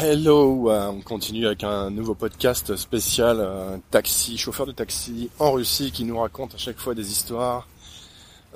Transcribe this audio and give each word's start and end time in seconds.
Hello, 0.00 0.70
euh, 0.70 0.90
on 0.90 1.00
continue 1.00 1.44
avec 1.44 1.64
un 1.64 1.90
nouveau 1.90 2.14
podcast 2.14 2.76
spécial 2.76 3.38
euh, 3.40 3.78
taxi, 3.90 4.38
chauffeur 4.38 4.64
de 4.64 4.70
taxi 4.70 5.28
en 5.40 5.50
Russie 5.50 5.90
qui 5.90 6.04
nous 6.04 6.20
raconte 6.20 6.54
à 6.54 6.56
chaque 6.56 6.78
fois 6.78 6.94
des 6.94 7.10
histoires 7.10 7.66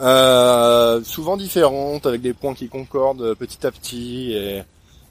euh, 0.01 1.03
souvent 1.03 1.37
différentes 1.37 2.07
avec 2.07 2.21
des 2.21 2.33
points 2.33 2.55
qui 2.55 2.69
concordent 2.69 3.35
petit 3.35 3.67
à 3.67 3.73
petit 3.73 4.35
et, 4.35 4.63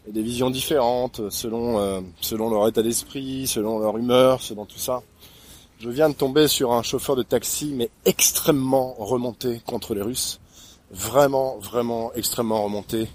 des 0.07 0.21
visions 0.21 0.49
différentes 0.49 1.29
selon 1.29 2.01
selon 2.21 2.49
leur 2.49 2.65
état 2.69 2.81
d'esprit, 2.81 3.45
selon 3.45 3.79
leur 3.79 3.97
humeur, 3.97 4.41
selon 4.41 4.65
tout 4.65 4.79
ça. 4.79 5.01
Je 5.79 5.89
viens 5.89 6.07
de 6.07 6.15
tomber 6.15 6.47
sur 6.47 6.71
un 6.71 6.81
chauffeur 6.81 7.17
de 7.17 7.23
taxi 7.23 7.73
mais 7.75 7.89
extrêmement 8.05 8.93
remonté 8.97 9.59
contre 9.65 9.93
les 9.95 10.01
Russes, 10.01 10.39
vraiment 10.91 11.57
vraiment 11.57 12.13
extrêmement 12.13 12.63
remonté. 12.63 13.09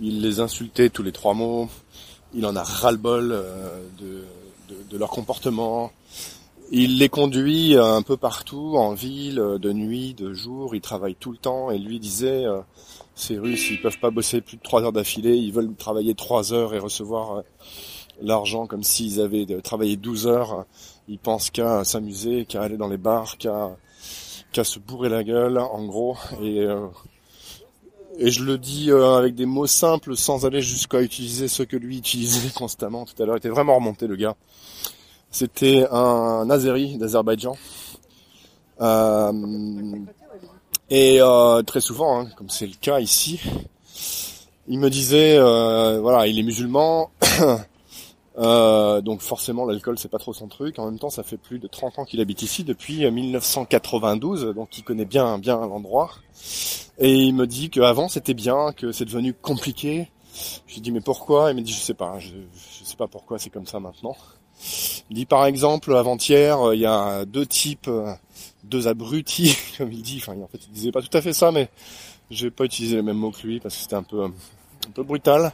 Il 0.00 0.22
les 0.22 0.40
insultait 0.40 0.88
tous 0.88 1.02
les 1.02 1.12
trois 1.12 1.34
mots 1.34 1.68
il 2.34 2.46
en 2.46 2.56
a 2.56 2.62
ras-le-bol 2.62 3.32
euh, 3.32 3.82
de, 3.98 4.98
leur 4.98 5.10
comportement. 5.10 5.90
Il 6.70 6.98
les 6.98 7.08
conduit 7.08 7.76
euh, 7.76 7.94
un 7.94 8.02
peu 8.02 8.16
partout, 8.16 8.74
en 8.76 8.94
ville, 8.94 9.40
euh, 9.40 9.58
de 9.58 9.72
nuit, 9.72 10.14
de 10.14 10.32
jour, 10.32 10.74
il 10.74 10.80
travaille 10.80 11.14
tout 11.14 11.32
le 11.32 11.38
temps, 11.38 11.70
et 11.70 11.78
lui 11.78 11.98
disait, 11.98 12.44
ces 13.14 13.38
Russes, 13.38 13.70
ils 13.70 13.80
peuvent 13.80 13.98
pas 13.98 14.10
bosser 14.10 14.40
plus 14.40 14.56
de 14.56 14.62
trois 14.62 14.82
heures 14.82 14.92
d'affilée, 14.92 15.36
ils 15.36 15.52
veulent 15.52 15.74
travailler 15.74 16.14
trois 16.14 16.52
heures 16.52 16.74
et 16.74 16.78
recevoir 16.78 17.42
l'argent 18.22 18.66
comme 18.66 18.82
s'ils 18.82 19.20
avaient 19.20 19.46
travaillé 19.62 19.96
12 19.96 20.26
heures, 20.26 20.66
ils 21.08 21.18
pensent 21.18 21.50
qu'à 21.50 21.84
s'amuser, 21.84 22.44
qu'à 22.44 22.62
aller 22.62 22.76
dans 22.76 22.88
les 22.88 22.98
bars, 22.98 23.38
qu'à 23.38 24.64
se 24.64 24.78
bourrer 24.78 25.08
la 25.08 25.24
gueule, 25.24 25.58
en 25.58 25.84
gros, 25.86 26.16
et 26.42 26.66
et 28.18 28.30
je 28.30 28.44
le 28.44 28.58
dis 28.58 28.90
euh, 28.90 29.16
avec 29.16 29.34
des 29.34 29.46
mots 29.46 29.66
simples 29.66 30.16
sans 30.16 30.44
aller 30.44 30.60
jusqu'à 30.60 31.00
utiliser 31.00 31.48
ce 31.48 31.62
que 31.62 31.76
lui 31.76 31.98
utilisait 31.98 32.50
constamment 32.54 33.04
tout 33.04 33.20
à 33.22 33.26
l'heure. 33.26 33.36
Il 33.36 33.38
était 33.38 33.48
vraiment 33.48 33.76
remonté 33.76 34.06
le 34.06 34.16
gars. 34.16 34.36
C'était 35.30 35.86
un 35.90 36.48
Azeri 36.50 36.96
d'Azerbaïdjan. 36.98 37.56
Euh, 38.80 39.32
et 40.88 41.18
euh, 41.20 41.62
très 41.62 41.80
souvent, 41.80 42.20
hein, 42.20 42.28
comme 42.36 42.48
c'est 42.48 42.66
le 42.66 42.74
cas 42.80 42.98
ici, 42.98 43.40
il 44.66 44.80
me 44.80 44.90
disait, 44.90 45.38
voilà, 45.38 46.26
il 46.26 46.38
est 46.38 46.42
musulman, 46.42 47.10
donc 48.40 49.20
forcément 49.20 49.66
l'alcool 49.66 49.98
c'est 49.98 50.10
pas 50.10 50.18
trop 50.18 50.32
son 50.32 50.48
truc. 50.48 50.78
En 50.78 50.86
même 50.86 50.98
temps, 50.98 51.10
ça 51.10 51.22
fait 51.22 51.36
plus 51.36 51.58
de 51.58 51.66
30 51.66 51.98
ans 51.98 52.04
qu'il 52.04 52.20
habite 52.20 52.42
ici 52.42 52.64
depuis 52.64 53.10
1992, 53.10 54.54
donc 54.54 54.76
il 54.78 54.84
connaît 54.84 55.04
bien 55.04 55.38
bien 55.38 55.58
l'endroit. 55.58 56.10
Et 56.98 57.14
il 57.14 57.34
me 57.34 57.46
dit 57.46 57.70
qu'avant 57.70 58.08
c'était 58.08 58.34
bien, 58.34 58.72
que 58.72 58.92
c'est 58.92 59.04
devenu 59.04 59.34
compliqué. 59.34 60.08
Je 60.66 60.74
lui 60.74 60.80
dis 60.80 60.92
mais 60.92 61.00
pourquoi? 61.00 61.50
Il 61.50 61.56
me 61.56 61.62
dit 61.62 61.72
je 61.72 61.80
sais 61.80 61.94
pas, 61.94 62.18
je, 62.18 62.30
je 62.30 62.84
sais 62.84 62.96
pas 62.96 63.08
pourquoi 63.08 63.38
c'est 63.38 63.50
comme 63.50 63.66
ça 63.66 63.80
maintenant. 63.80 64.16
Il 65.10 65.16
dit 65.16 65.26
par 65.26 65.46
exemple 65.46 65.94
avant-hier 65.94 66.60
euh, 66.60 66.74
il 66.74 66.80
y 66.80 66.86
a 66.86 67.24
deux 67.24 67.46
types, 67.46 67.88
euh, 67.88 68.12
deux 68.64 68.88
abrutis 68.88 69.56
comme 69.78 69.92
il 69.92 70.02
dit. 70.02 70.18
Enfin 70.22 70.40
en 70.40 70.46
fait 70.46 70.60
il 70.66 70.72
disait 70.72 70.92
pas 70.92 71.02
tout 71.02 71.16
à 71.16 71.22
fait 71.22 71.32
ça, 71.32 71.50
mais 71.50 71.68
je 72.30 72.46
vais 72.46 72.50
pas 72.50 72.64
utiliser 72.64 72.96
les 72.96 73.02
mêmes 73.02 73.16
mots 73.16 73.30
que 73.32 73.46
lui 73.46 73.60
parce 73.60 73.74
que 73.76 73.82
c'était 73.82 73.96
un 73.96 74.02
peu 74.02 74.24
un 74.24 74.90
peu 74.94 75.02
brutal. 75.02 75.52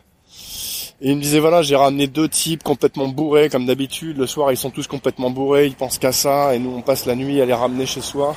Il 1.02 1.16
me 1.16 1.20
disait 1.20 1.40
voilà 1.40 1.60
j'ai 1.60 1.76
ramené 1.76 2.06
deux 2.06 2.28
types 2.28 2.62
complètement 2.62 3.08
bourrés 3.08 3.50
comme 3.50 3.66
d'habitude. 3.66 4.16
Le 4.16 4.26
soir 4.26 4.50
ils 4.50 4.56
sont 4.56 4.70
tous 4.70 4.86
complètement 4.86 5.30
bourrés, 5.30 5.66
ils 5.66 5.74
pensent 5.74 5.98
qu'à 5.98 6.12
ça 6.12 6.54
et 6.54 6.58
nous 6.58 6.70
on 6.70 6.80
passe 6.80 7.04
la 7.04 7.14
nuit 7.14 7.40
à 7.42 7.44
les 7.44 7.52
ramener 7.52 7.84
chez 7.84 8.00
soi, 8.00 8.34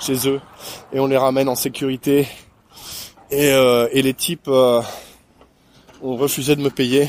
chez 0.00 0.28
eux 0.28 0.40
et 0.92 0.98
on 0.98 1.06
les 1.06 1.16
ramène 1.16 1.48
en 1.48 1.54
sécurité 1.54 2.26
et, 3.30 3.52
euh, 3.52 3.88
et 3.92 4.02
les 4.02 4.14
types 4.14 4.48
euh, 4.48 4.82
ont 6.02 6.16
refusé 6.16 6.56
de 6.56 6.62
me 6.62 6.70
payer. 6.70 7.08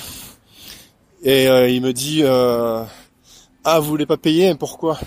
Et 1.24 1.48
euh, 1.48 1.68
il 1.68 1.82
me 1.82 1.94
dit 1.94 2.24
Ah 2.24 3.80
vous 3.80 3.88
voulez 3.88 4.06
pas 4.06 4.18
payer 4.18 4.54
Pourquoi? 4.54 5.00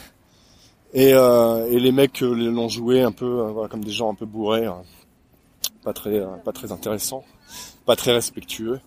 Et, 0.92 1.10
et 1.10 1.80
les 1.80 1.92
mecs 1.92 2.20
l'ont 2.20 2.68
joué 2.68 3.02
un 3.02 3.12
peu 3.12 3.48
voilà, 3.52 3.68
comme 3.68 3.84
des 3.84 3.92
gens 3.92 4.10
un 4.10 4.14
peu 4.14 4.26
bourrés, 4.26 4.66
hein. 4.66 4.82
pas 5.82 5.92
très 5.92 6.20
pas 6.44 6.52
très 6.52 6.70
intéressants, 6.70 7.24
pas 7.84 7.96
très 7.96 8.12
respectueux. 8.12 8.80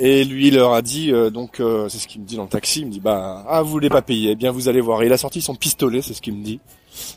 Et 0.00 0.24
lui 0.24 0.48
il 0.48 0.54
leur 0.54 0.72
a 0.74 0.82
dit 0.82 1.12
donc 1.32 1.60
c'est 1.88 1.98
ce 1.98 2.06
qu'il 2.06 2.20
me 2.20 2.26
dit 2.26 2.36
dans 2.36 2.44
le 2.44 2.48
taxi, 2.48 2.80
il 2.80 2.86
me 2.86 2.92
dit 2.92 3.00
bah 3.00 3.44
ah 3.48 3.62
vous 3.62 3.70
voulez 3.70 3.90
pas 3.90 4.02
payer, 4.02 4.30
eh 4.30 4.36
bien 4.36 4.52
vous 4.52 4.68
allez 4.68 4.80
voir. 4.80 5.02
Et 5.02 5.06
il 5.06 5.12
a 5.12 5.18
sorti 5.18 5.40
son 5.42 5.54
pistolet, 5.54 6.02
c'est 6.02 6.14
ce 6.14 6.22
qu'il 6.22 6.34
me 6.34 6.44
dit. 6.44 6.60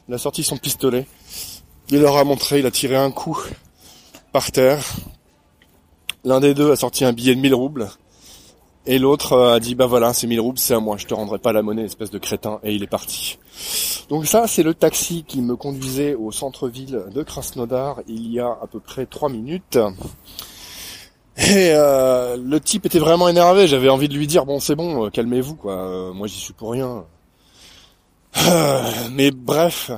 Il 0.07 0.13
a 0.13 0.17
sorti 0.17 0.43
son 0.43 0.57
pistolet. 0.57 1.05
Il 1.89 1.99
leur 1.99 2.17
a 2.17 2.23
montré, 2.23 2.59
il 2.59 2.65
a 2.65 2.71
tiré 2.71 2.95
un 2.95 3.11
coup 3.11 3.37
par 4.31 4.51
terre. 4.51 4.83
L'un 6.23 6.39
des 6.39 6.53
deux 6.53 6.71
a 6.71 6.75
sorti 6.75 7.03
un 7.03 7.13
billet 7.13 7.35
de 7.35 7.41
1000 7.41 7.53
roubles. 7.53 7.89
Et 8.85 8.97
l'autre 8.97 9.37
a 9.37 9.59
dit, 9.59 9.75
bah 9.75 9.87
voilà, 9.87 10.13
c'est 10.13 10.25
1000 10.25 10.39
roubles, 10.39 10.57
c'est 10.57 10.73
à 10.73 10.79
moi, 10.79 10.97
je 10.97 11.05
te 11.05 11.13
rendrai 11.13 11.37
pas 11.37 11.51
la 11.51 11.61
monnaie, 11.61 11.83
espèce 11.83 12.09
de 12.11 12.17
crétin. 12.17 12.59
Et 12.63 12.73
il 12.73 12.81
est 12.81 12.87
parti. 12.87 13.37
Donc 14.09 14.25
ça, 14.25 14.47
c'est 14.47 14.63
le 14.63 14.73
taxi 14.73 15.25
qui 15.27 15.41
me 15.41 15.55
conduisait 15.55 16.15
au 16.15 16.31
centre-ville 16.31 17.03
de 17.13 17.23
Krasnodar 17.23 18.01
il 18.07 18.31
y 18.31 18.39
a 18.39 18.57
à 18.61 18.67
peu 18.71 18.79
près 18.79 19.05
3 19.05 19.29
minutes. 19.29 19.77
Et 21.37 21.71
euh, 21.71 22.37
le 22.37 22.59
type 22.59 22.85
était 22.85 22.99
vraiment 22.99 23.29
énervé, 23.29 23.67
j'avais 23.67 23.89
envie 23.89 24.09
de 24.09 24.15
lui 24.15 24.27
dire, 24.27 24.45
bon 24.45 24.59
c'est 24.59 24.75
bon, 24.75 25.05
euh, 25.05 25.09
calmez-vous 25.09 25.55
quoi, 25.55 25.73
euh, 25.73 26.13
moi 26.13 26.27
j'y 26.27 26.37
suis 26.37 26.53
pour 26.53 26.71
rien. 26.71 27.05
mais 29.11 29.31
bref, 29.31 29.91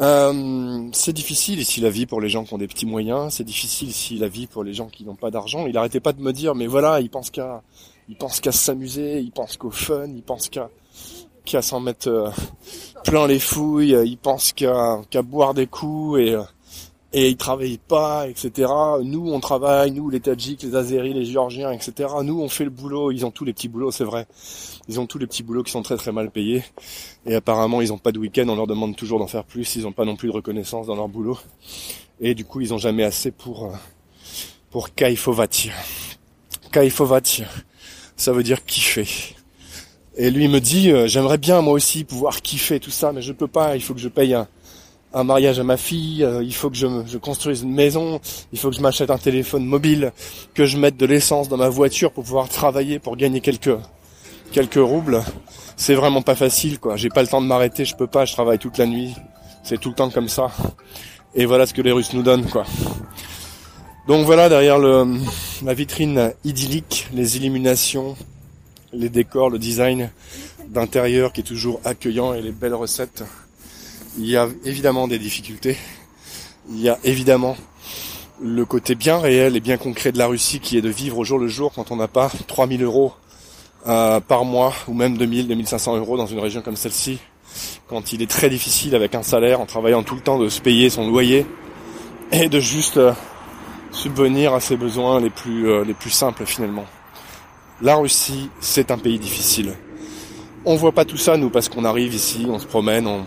euh, 0.00 0.88
c'est 0.92 1.12
difficile 1.12 1.60
ici 1.60 1.80
la 1.80 1.90
vie 1.90 2.06
pour 2.06 2.20
les 2.20 2.28
gens 2.28 2.44
qui 2.44 2.54
ont 2.54 2.58
des 2.58 2.66
petits 2.66 2.86
moyens, 2.86 3.34
c'est 3.34 3.44
difficile 3.44 3.88
ici 3.88 4.16
la 4.16 4.28
vie 4.28 4.46
pour 4.46 4.64
les 4.64 4.74
gens 4.74 4.88
qui 4.88 5.04
n'ont 5.04 5.14
pas 5.14 5.30
d'argent. 5.30 5.66
Il 5.66 5.76
arrêtait 5.76 6.00
pas 6.00 6.12
de 6.12 6.20
me 6.20 6.32
dire 6.32 6.54
mais 6.54 6.66
voilà, 6.66 7.00
il 7.00 7.10
pense 7.10 7.30
qu'à 7.30 7.62
il 8.08 8.16
pense 8.16 8.40
qu'à 8.40 8.52
s'amuser, 8.52 9.20
il 9.20 9.30
pense 9.30 9.56
qu'au 9.56 9.70
fun, 9.70 10.06
il 10.08 10.22
pense 10.22 10.48
qu'à 10.48 10.70
qu'à 11.44 11.62
s'en 11.62 11.80
mettre 11.80 12.08
euh, 12.08 12.30
plein 13.04 13.26
les 13.26 13.38
fouilles, 13.38 13.96
il 14.04 14.16
pense 14.16 14.52
qu'à 14.52 15.00
qu'à 15.10 15.22
boire 15.22 15.54
des 15.54 15.66
coups 15.66 16.20
et 16.20 16.34
euh, 16.34 16.42
et 17.14 17.28
ils 17.28 17.36
travaillent 17.36 17.78
pas, 17.78 18.26
etc. 18.28 18.72
Nous, 19.02 19.30
on 19.30 19.40
travaille, 19.40 19.90
nous, 19.90 20.08
les 20.08 20.20
Tadjiks, 20.20 20.62
les 20.62 20.74
Azeris, 20.74 21.12
les 21.12 21.26
Géorgiens, 21.26 21.70
etc. 21.70 22.08
Nous, 22.24 22.40
on 22.40 22.48
fait 22.48 22.64
le 22.64 22.70
boulot. 22.70 23.10
Ils 23.10 23.26
ont 23.26 23.30
tous 23.30 23.44
les 23.44 23.52
petits 23.52 23.68
boulots, 23.68 23.90
c'est 23.90 24.04
vrai. 24.04 24.26
Ils 24.88 24.98
ont 24.98 25.06
tous 25.06 25.18
les 25.18 25.26
petits 25.26 25.42
boulots 25.42 25.62
qui 25.62 25.72
sont 25.72 25.82
très 25.82 25.96
très 25.96 26.10
mal 26.10 26.30
payés. 26.30 26.64
Et 27.26 27.34
apparemment, 27.34 27.82
ils 27.82 27.92
ont 27.92 27.98
pas 27.98 28.12
de 28.12 28.18
week-end. 28.18 28.48
On 28.48 28.56
leur 28.56 28.66
demande 28.66 28.96
toujours 28.96 29.18
d'en 29.18 29.26
faire 29.26 29.44
plus. 29.44 29.76
Ils 29.76 29.86
ont 29.86 29.92
pas 29.92 30.06
non 30.06 30.16
plus 30.16 30.28
de 30.28 30.32
reconnaissance 30.32 30.86
dans 30.86 30.96
leur 30.96 31.08
boulot. 31.08 31.38
Et 32.20 32.34
du 32.34 32.46
coup, 32.46 32.62
ils 32.62 32.72
ont 32.72 32.78
jamais 32.78 33.04
assez 33.04 33.30
pour 33.30 33.66
euh, 33.66 33.72
pour 34.70 34.94
kaifovati. 34.94 35.70
Kaifovati, 36.72 37.44
ça 38.16 38.32
veut 38.32 38.42
dire 38.42 38.64
kiffer. 38.64 39.36
Et 40.16 40.30
lui 40.30 40.48
me 40.48 40.60
dit, 40.60 40.90
euh, 40.90 41.06
j'aimerais 41.06 41.38
bien 41.38 41.60
moi 41.60 41.74
aussi 41.74 42.04
pouvoir 42.04 42.40
kiffer 42.40 42.80
tout 42.80 42.90
ça, 42.90 43.12
mais 43.12 43.20
je 43.20 43.32
peux 43.32 43.48
pas. 43.48 43.76
Il 43.76 43.82
faut 43.82 43.92
que 43.92 44.00
je 44.00 44.08
paye 44.08 44.34
un 44.34 44.46
un 45.14 45.24
mariage 45.24 45.58
à 45.58 45.64
ma 45.64 45.76
fille, 45.76 46.24
euh, 46.24 46.42
il 46.42 46.54
faut 46.54 46.70
que 46.70 46.76
je, 46.76 46.86
je, 47.06 47.18
construise 47.18 47.62
une 47.62 47.74
maison, 47.74 48.20
il 48.52 48.58
faut 48.58 48.70
que 48.70 48.76
je 48.76 48.80
m'achète 48.80 49.10
un 49.10 49.18
téléphone 49.18 49.64
mobile, 49.64 50.12
que 50.54 50.64
je 50.64 50.78
mette 50.78 50.96
de 50.96 51.06
l'essence 51.06 51.48
dans 51.48 51.56
ma 51.56 51.68
voiture 51.68 52.12
pour 52.12 52.24
pouvoir 52.24 52.48
travailler, 52.48 52.98
pour 52.98 53.16
gagner 53.16 53.40
quelques 53.40 53.76
quelques 54.52 54.74
roubles. 54.74 55.22
C'est 55.76 55.94
vraiment 55.94 56.22
pas 56.22 56.34
facile, 56.34 56.78
quoi. 56.78 56.96
J'ai 56.96 57.08
pas 57.08 57.22
le 57.22 57.28
temps 57.28 57.40
de 57.40 57.46
m'arrêter, 57.46 57.84
je 57.84 57.96
peux 57.96 58.06
pas, 58.06 58.24
je 58.24 58.32
travaille 58.32 58.58
toute 58.58 58.78
la 58.78 58.86
nuit. 58.86 59.14
C'est 59.64 59.80
tout 59.80 59.88
le 59.88 59.94
temps 59.94 60.10
comme 60.10 60.28
ça. 60.28 60.50
Et 61.34 61.46
voilà 61.46 61.66
ce 61.66 61.74
que 61.74 61.82
les 61.82 61.92
Russes 61.92 62.12
nous 62.12 62.22
donnent, 62.22 62.48
quoi. 62.48 62.64
Donc 64.06 64.26
voilà, 64.26 64.48
derrière 64.48 64.78
le, 64.78 65.16
la 65.64 65.74
vitrine 65.74 66.32
idyllique, 66.44 67.08
les 67.12 67.36
illuminations, 67.36 68.16
les 68.92 69.08
décors, 69.08 69.48
le 69.48 69.58
design 69.58 70.10
d'intérieur 70.68 71.32
qui 71.32 71.40
est 71.40 71.44
toujours 71.44 71.80
accueillant 71.84 72.34
et 72.34 72.42
les 72.42 72.50
belles 72.50 72.74
recettes 72.74 73.24
il 74.18 74.26
y 74.26 74.36
a 74.36 74.48
évidemment 74.64 75.08
des 75.08 75.18
difficultés. 75.18 75.76
Il 76.70 76.80
y 76.80 76.88
a 76.88 76.98
évidemment 77.04 77.56
le 78.40 78.64
côté 78.64 78.94
bien 78.94 79.18
réel 79.18 79.56
et 79.56 79.60
bien 79.60 79.76
concret 79.76 80.12
de 80.12 80.18
la 80.18 80.26
Russie 80.26 80.60
qui 80.60 80.76
est 80.76 80.82
de 80.82 80.88
vivre 80.88 81.18
au 81.18 81.24
jour 81.24 81.38
le 81.38 81.48
jour 81.48 81.72
quand 81.74 81.90
on 81.90 81.96
n'a 81.96 82.08
pas 82.08 82.30
3000 82.46 82.82
euros 82.82 83.12
euh, 83.86 84.20
par 84.20 84.44
mois 84.44 84.74
ou 84.88 84.94
même 84.94 85.16
2000, 85.16 85.48
2500 85.48 85.96
euros 85.96 86.16
dans 86.16 86.26
une 86.26 86.40
région 86.40 86.60
comme 86.60 86.76
celle-ci. 86.76 87.18
Quand 87.88 88.12
il 88.12 88.22
est 88.22 88.30
très 88.30 88.48
difficile 88.48 88.94
avec 88.94 89.14
un 89.14 89.22
salaire 89.22 89.60
en 89.60 89.66
travaillant 89.66 90.02
tout 90.02 90.14
le 90.14 90.20
temps 90.20 90.38
de 90.38 90.48
se 90.48 90.60
payer 90.60 90.90
son 90.90 91.08
loyer 91.08 91.46
et 92.32 92.48
de 92.48 92.60
juste 92.60 92.96
euh, 92.96 93.12
subvenir 93.92 94.54
à 94.54 94.60
ses 94.60 94.76
besoins 94.76 95.20
les 95.20 95.30
plus, 95.30 95.70
euh, 95.70 95.84
les 95.84 95.94
plus 95.94 96.10
simples 96.10 96.44
finalement. 96.44 96.86
La 97.80 97.96
Russie, 97.96 98.50
c'est 98.60 98.90
un 98.90 98.98
pays 98.98 99.18
difficile. 99.18 99.74
On 100.64 100.76
voit 100.76 100.92
pas 100.92 101.04
tout 101.04 101.16
ça 101.16 101.36
nous 101.36 101.50
parce 101.50 101.68
qu'on 101.68 101.84
arrive 101.84 102.14
ici, 102.14 102.46
on 102.48 102.58
se 102.58 102.66
promène, 102.66 103.06
on, 103.06 103.24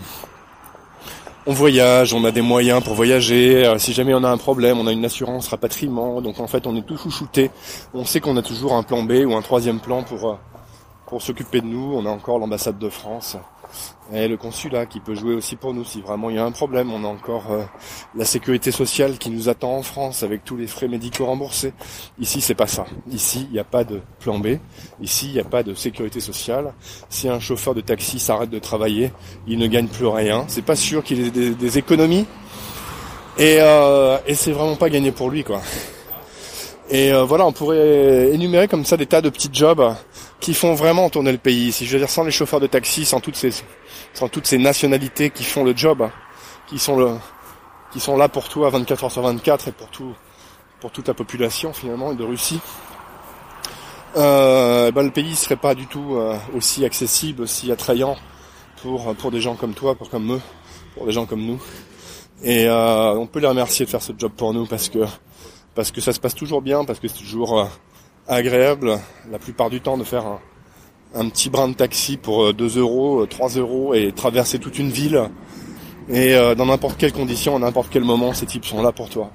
on 1.48 1.54
voyage, 1.54 2.14
on 2.14 2.24
a 2.24 2.32
des 2.32 2.42
moyens 2.42 2.84
pour 2.84 2.96
voyager. 2.96 3.66
Euh, 3.66 3.78
si 3.78 3.94
jamais 3.94 4.14
on 4.14 4.24
a 4.24 4.30
un 4.30 4.38
problème, 4.38 4.80
on 4.80 4.88
a 4.88 4.92
une 4.92 5.06
assurance 5.06 5.48
rapatriement. 5.48 6.22
Donc 6.22 6.40
en 6.40 6.48
fait, 6.48 6.66
on 6.68 6.76
est 6.76 6.82
tout 6.82 6.98
chouchouté. 6.98 7.52
On 7.94 8.06
sait 8.06 8.20
qu'on 8.20 8.36
a 8.38 8.42
toujours 8.42 8.74
un 8.74 8.84
plan 8.84 9.04
B 9.04 9.24
ou 9.26 9.36
un 9.36 9.42
troisième 9.42 9.80
plan 9.80 10.04
pour 10.04 10.32
euh, 10.32 10.36
pour 11.06 11.22
s'occuper 11.22 11.62
de 11.62 11.68
nous. 11.68 11.94
On 11.96 12.06
a 12.06 12.10
encore 12.10 12.40
l'ambassade 12.40 12.80
de 12.80 12.90
France. 12.90 13.38
Et 14.14 14.28
le 14.28 14.38
consulat 14.38 14.86
qui 14.86 15.00
peut 15.00 15.16
jouer 15.16 15.34
aussi 15.34 15.56
pour 15.56 15.74
nous 15.74 15.84
si 15.84 16.00
vraiment 16.00 16.30
il 16.30 16.36
y 16.36 16.40
a 16.40 16.46
un 16.46 16.52
problème. 16.52 16.92
On 16.92 17.04
a 17.04 17.08
encore 17.08 17.52
euh, 17.52 17.64
la 18.16 18.24
sécurité 18.26 18.72
sociale 18.72 19.18
qui 19.18 19.32
nous 19.32 19.50
attend 19.50 19.78
en 19.78 19.82
France 19.82 20.22
avec 20.22 20.44
tous 20.44 20.58
les 20.58 20.68
frais 20.68 20.88
médicaux 20.88 21.26
remboursés. 21.26 21.74
Ici, 22.20 22.40
c'est 22.40 22.54
pas 22.54 22.68
ça. 22.68 22.86
Ici, 23.10 23.48
il 23.50 23.54
n'y 23.54 23.60
a 23.60 23.64
pas 23.64 23.84
de 23.84 24.02
plan 24.20 24.38
B. 24.38 24.58
Ici, 25.02 25.28
il 25.28 25.34
n'y 25.34 25.40
a 25.40 25.44
pas 25.44 25.64
de 25.64 25.74
sécurité 25.74 26.20
sociale. 26.20 26.74
Si 27.10 27.28
un 27.28 27.40
chauffeur 27.40 27.74
de 27.74 27.82
taxi 27.82 28.20
s'arrête 28.20 28.52
de 28.52 28.60
travailler, 28.60 29.12
il 29.48 29.58
ne 29.58 29.68
gagne 29.68 29.88
plus 29.88 30.08
rien. 30.08 30.46
C'est 30.48 30.66
pas 30.66 30.76
sûr 30.76 31.04
qu'il 31.04 31.26
ait 31.26 31.32
des, 31.32 31.78
économies. 31.78 32.28
Et, 33.38 33.58
euh, 33.60 34.18
et 34.28 34.36
c'est 34.36 34.52
vraiment 34.52 34.76
pas 34.76 34.90
gagné 34.90 35.12
pour 35.12 35.30
lui, 35.32 35.44
quoi. 35.44 35.62
Et 36.90 37.12
euh, 37.12 37.24
voilà, 37.24 37.48
on 37.48 37.52
pourrait 37.52 38.30
énumérer 38.32 38.68
comme 38.68 38.86
ça 38.86 38.96
des 38.96 39.08
tas 39.08 39.22
de 39.22 39.30
petits 39.30 39.50
jobs 39.52 39.96
qui 40.40 40.54
font 40.54 40.74
vraiment 40.74 41.10
tourner 41.10 41.32
le 41.32 41.38
pays. 41.38 41.72
Si 41.72 41.86
je 41.86 41.94
veux 41.94 42.00
dire, 42.00 42.10
sans 42.10 42.24
les 42.24 42.32
chauffeurs 42.32 42.60
de 42.60 42.68
taxi, 42.68 43.06
sans 43.06 43.20
toutes 43.20 43.36
ces, 43.36 43.52
sans 44.14 44.28
toutes 44.28 44.48
ces 44.48 44.58
nationalités 44.58 45.30
qui 45.30 45.44
font 45.44 45.64
le 45.64 45.76
job, 45.76 46.10
qui 46.68 46.80
sont 46.80 46.98
le, 46.98 47.12
qui 47.92 48.00
sont 48.00 48.18
là 48.18 48.30
pour 48.30 48.50
toi 48.50 48.70
24 48.70 49.06
heures 49.06 49.12
sur 49.12 49.22
24 49.22 49.70
et 49.70 49.72
pour 49.72 49.90
tout, 49.90 50.14
pour 50.82 50.92
toute 50.92 51.08
la 51.08 51.14
population 51.14 51.74
finalement 51.74 52.14
de 52.14 52.24
Russie. 52.24 52.60
Euh, 54.18 54.92
ben 54.92 55.04
le 55.04 55.12
pays 55.12 55.36
serait 55.36 55.58
pas 55.58 55.76
du 55.76 55.88
tout 55.88 56.16
euh, 56.16 56.38
aussi 56.56 56.86
accessible, 56.86 57.42
aussi 57.42 57.72
attrayant 57.72 58.16
pour 58.82 59.14
pour 59.16 59.32
des 59.32 59.42
gens 59.42 59.56
comme 59.56 59.74
toi, 59.74 59.96
pour 59.96 60.10
comme 60.10 60.34
eux, 60.34 60.42
pour 60.96 61.06
des 61.06 61.12
gens 61.12 61.26
comme 61.26 61.46
nous. 61.46 61.62
Et 62.44 62.68
euh, 62.68 63.14
on 63.14 63.28
peut 63.28 63.40
les 63.40 63.48
remercier 63.48 63.86
de 63.86 63.90
faire 63.90 64.02
ce 64.02 64.12
job 64.18 64.32
pour 64.36 64.54
nous 64.54 64.66
parce 64.66 64.90
que 64.90 65.00
parce 65.74 65.92
que 65.92 66.00
ça 66.00 66.14
se 66.14 66.20
passe 66.20 66.36
toujours 66.36 66.62
bien, 66.62 66.86
parce 66.86 67.00
que 67.00 67.08
c'est 67.08 67.18
toujours 67.18 67.60
euh, 67.60 67.66
agréable 68.28 69.00
la 69.32 69.40
plupart 69.40 69.70
du 69.70 69.82
temps 69.82 69.98
de 69.98 70.04
faire 70.04 70.26
un, 71.14 71.30
petit 71.30 71.50
brin 71.50 71.68
de 71.68 71.74
taxi 71.74 72.18
pour 72.18 72.54
2 72.54 72.78
euh, 72.78 72.82
euros, 72.82 73.26
3 73.26 73.58
euh, 73.58 73.62
euros 73.62 73.94
et 73.94 74.12
traverser 74.12 74.60
toute 74.60 74.80
une 74.80 74.90
ville. 74.90 75.30
Et 76.08 76.36
dans 76.56 76.68
n'importe 76.68 76.98
quelle 76.98 77.14
condition, 77.14 77.56
à 77.56 77.60
n'importe 77.60 77.90
quel 77.92 78.04
moment, 78.04 78.32
ces 78.32 78.46
types 78.46 78.66
sont 78.66 78.84
là 78.84 78.92
pour 78.92 79.10
toi. 79.10 79.32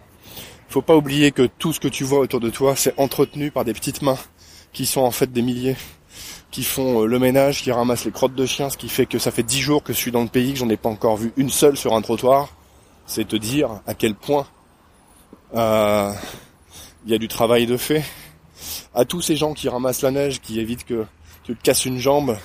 Faut 0.68 0.82
pas 0.82 0.94
oublier 0.94 1.32
que 1.32 1.42
tout 1.42 1.72
ce 1.72 1.80
que 1.80 1.88
tu 1.88 2.04
vois 2.04 2.20
autour 2.20 2.38
de 2.38 2.48
toi, 2.48 2.76
c'est 2.76 2.94
entretenu 2.96 3.50
par 3.50 3.64
des 3.64 3.72
petites 3.72 4.02
mains 4.02 4.18
qui 4.72 4.86
sont 4.86 5.00
en 5.00 5.10
fait 5.10 5.32
des 5.32 5.42
milliers, 5.42 5.76
qui 6.52 6.62
font 6.62 7.02
le 7.02 7.18
ménage, 7.18 7.62
qui 7.62 7.72
ramassent 7.72 8.04
les 8.04 8.12
crottes 8.12 8.36
de 8.36 8.46
chiens, 8.46 8.70
ce 8.70 8.76
qui 8.76 8.88
fait 8.88 9.06
que 9.06 9.18
ça 9.18 9.32
fait 9.32 9.42
10 9.42 9.60
jours 9.60 9.82
que 9.82 9.92
je 9.92 9.98
suis 9.98 10.12
dans 10.12 10.22
le 10.22 10.28
pays, 10.28 10.52
que 10.52 10.60
j'en 10.60 10.68
ai 10.68 10.76
pas 10.76 10.88
encore 10.88 11.16
vu 11.16 11.32
une 11.36 11.50
seule 11.50 11.76
sur 11.76 11.94
un 11.94 12.02
trottoir. 12.02 12.50
C'est 13.04 13.26
te 13.26 13.34
dire 13.34 13.80
à 13.88 13.94
quel 13.94 14.14
point 14.14 14.46
euh, 15.56 16.12
il 17.04 17.10
y 17.10 17.14
a 17.14 17.18
du 17.18 17.26
travail 17.28 17.66
de 17.66 17.76
fait. 17.76 18.04
À 18.94 19.04
tous 19.04 19.22
ces 19.22 19.36
gens 19.36 19.54
qui 19.54 19.68
ramassent 19.68 20.02
la 20.02 20.10
neige, 20.10 20.40
qui 20.40 20.60
évitent 20.60 20.84
que 20.84 21.04
tu 21.44 21.54
te 21.56 21.62
casses 21.62 21.84
une 21.84 21.98
jambe, 21.98 22.36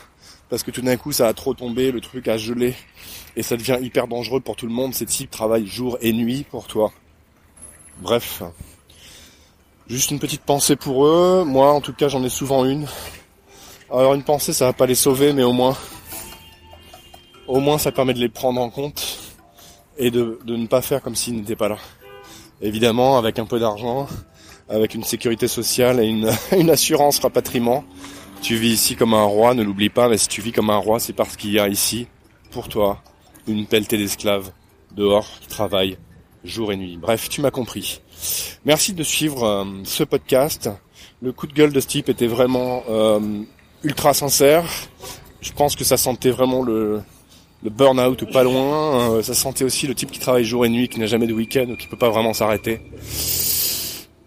parce 0.50 0.64
que 0.64 0.72
tout 0.72 0.82
d'un 0.82 0.98
coup 0.98 1.12
ça 1.12 1.28
a 1.28 1.34
trop 1.34 1.54
tombé, 1.54 1.92
le 1.92 2.02
truc 2.02 2.28
a 2.28 2.38
gelé, 2.38 2.76
et 3.36 3.44
ça 3.44 3.58
devient 3.58 3.78
hyper 3.82 4.08
dangereux 4.08 4.40
pour 4.40 4.56
tout 4.56 4.68
le 4.68 4.74
monde. 4.74 4.94
Ces 4.94 5.06
types 5.06 5.32
travaillent 5.32 5.68
jour 5.68 5.98
et 6.02 6.14
nuit 6.14 6.46
pour 6.50 6.68
toi. 6.68 6.92
Bref. 8.02 8.44
Juste 9.88 10.12
une 10.12 10.20
petite 10.20 10.42
pensée 10.42 10.76
pour 10.76 11.06
eux. 11.06 11.44
Moi, 11.46 11.72
en 11.72 11.80
tout 11.80 11.94
cas, 11.94 12.08
j'en 12.08 12.24
ai 12.24 12.30
souvent 12.30 12.66
une. 12.66 12.88
Alors 13.92 14.16
une 14.16 14.24
pensée, 14.24 14.52
ça 14.52 14.66
va 14.66 14.74
pas 14.74 14.88
les 14.88 14.96
sauver, 14.96 15.32
mais 15.32 15.44
au 15.44 15.54
moins, 15.54 15.78
au 17.48 17.60
moins, 17.60 17.78
ça 17.78 17.92
permet 17.92 18.14
de 18.14 18.20
les 18.20 18.30
prendre 18.30 18.60
en 18.60 18.70
compte 18.70 19.20
et 19.98 20.10
de, 20.10 20.40
de 20.44 20.56
ne 20.56 20.66
pas 20.66 20.82
faire 20.82 21.02
comme 21.02 21.16
s'ils 21.16 21.36
n'étaient 21.36 21.56
pas 21.56 21.70
là 21.70 21.78
évidemment 22.62 23.18
avec 23.18 23.40
un 23.40 23.46
peu 23.46 23.60
d'argent, 23.60 24.08
avec 24.70 24.96
une 24.96 25.04
sécurité 25.04 25.48
sociale 25.48 26.00
et 26.00 26.08
une, 26.58 26.70
assurance 26.70 27.20
rapatriement. 27.20 27.84
Tu 28.42 28.56
vis 28.56 28.74
ici 28.74 28.96
comme 28.96 29.14
un 29.14 29.24
roi, 29.24 29.54
ne 29.54 29.64
l'oublie 29.64 29.90
pas, 29.90 30.10
mais 30.10 30.18
si 30.18 30.28
tu 30.28 30.42
vis 30.42 30.52
comme 30.52 30.70
un 30.70 30.78
roi, 30.78 31.00
c'est 31.00 31.14
parce 31.14 31.36
qu'il 31.36 31.52
y 31.52 31.60
a 31.60 31.68
ici, 31.68 32.08
pour 32.52 32.68
toi, 32.68 33.02
une 33.48 33.66
pelletée 33.66 33.98
d'esclaves 33.98 34.52
dehors 34.96 35.28
qui 35.42 35.48
travaillent 35.48 35.98
jour 36.44 36.72
et 36.72 36.78
nuit. 36.78 36.98
Bref, 36.98 37.30
tu 37.30 37.42
m'as 37.42 37.52
compris. 37.52 38.02
Merci 38.66 38.94
de 38.94 39.04
suivre 39.04 39.44
euh, 39.44 39.66
ce 39.84 40.04
podcast. 40.04 40.70
Le 41.22 41.32
coup 41.32 41.48
de 41.48 41.54
gueule 41.54 41.74
de 41.74 41.80
ce 41.80 41.88
type 41.88 42.10
était 42.10 42.28
vraiment 42.28 42.84
euh, 42.90 43.20
ultra 43.84 44.14
sincère. 44.14 44.66
Je 45.42 45.52
pense 45.52 45.76
que 45.76 45.84
ça 45.84 45.98
sentait 45.98 46.32
vraiment 46.32 46.62
le, 46.62 47.02
le 47.64 47.70
burn-out 47.70 48.32
pas 48.32 48.44
loin. 48.44 49.12
Euh, 49.12 49.24
ça 49.24 49.34
sentait 49.34 49.64
aussi 49.64 49.88
le 49.88 49.96
type 49.96 50.12
qui 50.12 50.20
travaille 50.20 50.46
jour 50.46 50.66
et 50.66 50.70
nuit, 50.70 50.88
qui 50.88 51.00
n'a 51.00 51.08
jamais 51.08 51.28
de 51.28 51.34
week-end 51.34 51.66
ou 51.70 51.76
qui 51.76 51.88
peut 51.88 51.98
pas 51.98 52.10
vraiment 52.10 52.34
s'arrêter. 52.34 52.80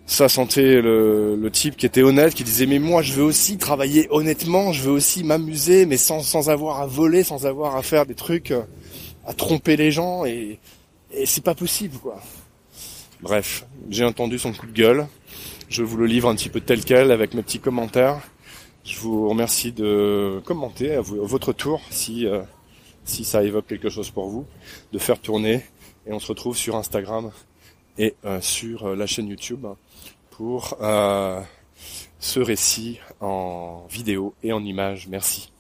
Ça 0.09 0.31
sentait 0.31 0.81
le, 0.81 1.51
type 1.53 1.77
qui 1.77 1.85
était 1.85 2.01
honnête, 2.03 2.33
qui 2.33 2.43
disait 2.43 2.65
mais 2.65 2.79
moi 2.79 3.03
je 3.03 3.13
veux 3.13 3.23
aussi 3.23 3.59
travailler 3.59 4.07
honnêtement, 4.11 4.73
je 4.73 4.83
veux 4.83 4.91
aussi 4.91 5.23
m'amuser, 5.23 5.85
mais 5.85 5.99
sans, 5.99 6.23
sans 6.23 6.49
avoir 6.49 6.81
à 6.81 6.87
voler, 6.87 7.23
sans 7.23 7.45
avoir 7.45 7.77
à 7.77 7.83
faire 7.83 8.07
des 8.07 8.15
trucs, 8.15 8.51
euh, 8.51 8.63
à 9.27 9.35
tromper 9.35 9.77
les 9.77 9.93
gens 9.93 10.25
et, 10.25 10.61
et 11.13 11.27
c'est 11.27 11.45
pas 11.45 11.55
possible 11.55 11.99
quoi. 11.99 12.23
Bref, 13.21 13.67
j'ai 13.91 14.05
entendu 14.05 14.39
son 14.39 14.55
coup 14.55 14.67
de 14.67 14.73
gueule. 14.73 15.07
Je 15.69 15.83
vous 15.83 15.99
le 15.99 16.07
livre 16.07 16.31
un 16.31 16.35
petit 16.37 16.49
peu 16.49 16.63
tel 16.63 16.85
quel 16.85 17.11
avec 17.11 17.35
mes 17.35 17.43
petits 17.43 17.61
commentaires. 17.61 18.21
Je 18.85 18.99
vous 19.01 19.29
remercie 19.29 19.73
de 19.73 20.41
commenter 20.47 20.95
à, 20.95 21.03
votre 21.03 21.53
tour 21.53 21.83
si 21.91 22.27
euh, 22.27 22.41
si 23.05 23.25
ça 23.25 23.45
évoque 23.45 23.67
quelque 23.67 23.91
chose 23.91 24.11
pour 24.11 24.31
vous, 24.31 24.47
de 24.93 24.99
faire 24.99 25.21
tourner. 25.21 25.65
Et 26.07 26.13
on 26.13 26.19
se 26.19 26.29
retrouve 26.29 26.57
sur 26.57 26.77
Instagram 26.77 27.31
et 27.99 28.15
euh, 28.25 28.41
sur 28.41 28.87
euh, 28.87 28.97
la 28.97 29.07
chaîne 29.07 29.29
YouTube 29.29 29.67
pour 30.31 30.77
euh, 30.81 31.41
ce 32.21 32.41
récit 32.41 33.01
en 33.21 33.87
vidéo 33.91 34.35
et 34.43 34.53
en 34.53 34.65
image. 34.65 35.09
Merci. 35.09 35.51